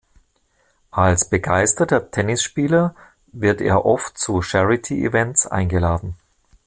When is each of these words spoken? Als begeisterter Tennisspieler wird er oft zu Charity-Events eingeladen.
Als 0.89 1.29
begeisterter 1.29 2.09
Tennisspieler 2.09 2.95
wird 3.27 3.61
er 3.61 3.85
oft 3.85 4.17
zu 4.17 4.41
Charity-Events 4.41 5.45
eingeladen. 5.45 6.15